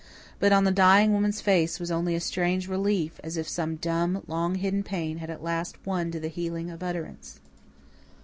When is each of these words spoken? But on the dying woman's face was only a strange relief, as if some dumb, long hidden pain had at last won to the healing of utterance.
But 0.39 0.51
on 0.51 0.63
the 0.63 0.71
dying 0.71 1.13
woman's 1.13 1.41
face 1.41 1.79
was 1.79 1.91
only 1.91 2.15
a 2.15 2.19
strange 2.19 2.67
relief, 2.67 3.19
as 3.23 3.37
if 3.37 3.47
some 3.47 3.75
dumb, 3.75 4.23
long 4.25 4.55
hidden 4.55 4.81
pain 4.81 5.17
had 5.19 5.29
at 5.29 5.43
last 5.43 5.77
won 5.85 6.09
to 6.09 6.19
the 6.19 6.27
healing 6.27 6.71
of 6.71 6.81
utterance. 6.81 7.39